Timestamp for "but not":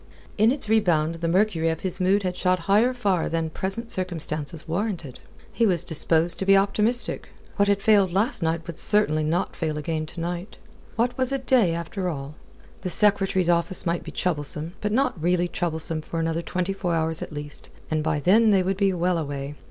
14.81-15.21